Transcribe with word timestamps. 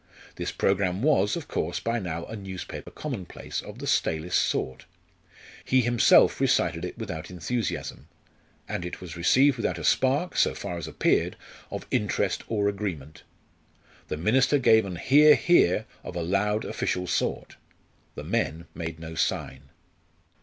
This 0.35 0.51
programme 0.51 1.03
was, 1.03 1.35
of 1.35 1.47
course, 1.47 1.79
by 1.79 1.99
now 1.99 2.25
a 2.25 2.35
newspaper 2.35 2.89
commonplace 2.89 3.61
of 3.61 3.77
the 3.77 3.85
stalest 3.85 4.39
sort. 4.39 4.85
He 5.63 5.81
himself 5.81 6.41
recited 6.41 6.83
it 6.83 6.97
without 6.97 7.29
enthusiasm, 7.29 8.07
and 8.67 8.83
it 8.83 8.99
was 8.99 9.15
received 9.15 9.57
without 9.57 9.77
a 9.77 9.83
spark, 9.83 10.35
so 10.35 10.55
far 10.55 10.79
as 10.79 10.87
appeared, 10.87 11.35
of 11.69 11.85
interest 11.91 12.43
or 12.47 12.67
agreement. 12.67 13.21
The 14.07 14.17
minister 14.17 14.57
gave 14.57 14.85
an 14.87 14.95
"hear, 14.95 15.35
hear," 15.35 15.85
of 16.03 16.15
a 16.15 16.23
loud 16.23 16.65
official 16.65 17.05
sort; 17.05 17.57
the 18.15 18.23
men 18.23 18.65
made 18.73 18.99
no 18.99 19.13
sign. 19.13 19.69